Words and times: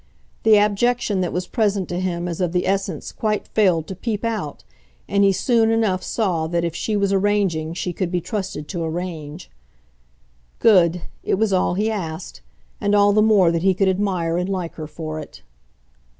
The 0.41 0.57
abjection 0.57 1.21
that 1.21 1.31
was 1.31 1.45
present 1.45 1.87
to 1.89 1.99
him 1.99 2.27
as 2.27 2.41
of 2.41 2.53
the 2.53 2.65
essence 2.65 3.11
quite 3.11 3.47
failed 3.49 3.85
to 3.85 3.95
peep 3.95 4.25
out, 4.25 4.63
and 5.07 5.23
he 5.23 5.31
soon 5.31 5.69
enough 5.69 6.01
saw 6.01 6.47
that 6.47 6.63
if 6.63 6.73
she 6.75 6.97
was 6.97 7.13
arranging 7.13 7.75
she 7.75 7.93
could 7.93 8.09
be 8.09 8.19
trusted 8.19 8.67
to 8.69 8.83
arrange. 8.83 9.51
Good 10.57 11.01
it 11.23 11.35
was 11.35 11.53
all 11.53 11.75
he 11.75 11.91
asked; 11.91 12.41
and 12.81 12.95
all 12.95 13.13
the 13.13 13.21
more 13.21 13.51
that 13.51 13.61
he 13.61 13.75
could 13.75 13.87
admire 13.89 14.39
and 14.39 14.49
like 14.49 14.73
her 14.73 14.87
for 14.87 15.19
it. 15.19 15.43